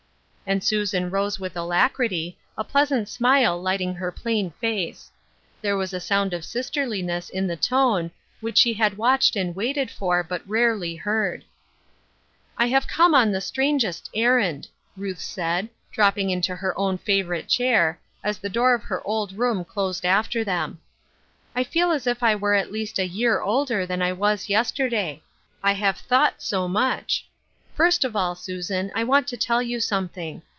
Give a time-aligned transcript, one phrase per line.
[0.47, 5.09] And Susan arose with alacrity, a pleasant smile lighting her plain face.
[5.61, 8.11] There was a sound of sisterliness in the tone,
[8.41, 11.45] which she had watched and waited for, but rarely heard."
[12.57, 14.67] I have come on the strangest errand,"
[14.97, 19.63] Ruth said, dropping into her own favorite chair, as the door of her old room
[19.63, 20.81] closed after them."
[21.55, 25.23] I feel as if I were at least a year older than I was yesterday.
[25.63, 27.25] I have thought so much.
[27.73, 30.43] First of all, Susan, I want to tell you something.